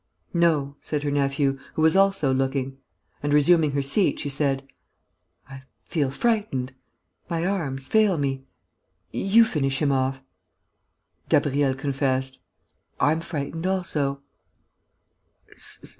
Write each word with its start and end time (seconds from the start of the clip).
"No," 0.33 0.77
said 0.81 1.03
her 1.03 1.11
nephew, 1.11 1.59
who 1.75 1.83
was 1.83 1.95
also 1.95 2.33
looking. 2.33 2.79
And, 3.21 3.31
resuming 3.31 3.73
her 3.73 3.83
seat, 3.83 4.17
she 4.19 4.29
said: 4.29 4.67
"I 5.47 5.61
feel 5.85 6.09
frightened... 6.09 6.73
my 7.29 7.45
arms 7.45 7.87
fail 7.87 8.17
me... 8.17 8.43
you 9.11 9.45
finish 9.45 9.79
him 9.79 9.91
off...." 9.91 10.23
Gabriel 11.29 11.75
confessed: 11.75 12.39
"I'm 12.99 13.21
frightened 13.21 13.67
also." 13.67 14.23